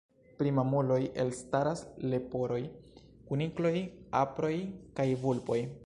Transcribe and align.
Pri 0.37 0.51
mamuloj 0.59 0.97
elstaras 1.23 1.83
leporoj, 2.13 2.59
kunikloj, 3.31 3.75
aproj 4.25 4.55
kaj 5.01 5.09
vulpoj. 5.27 5.61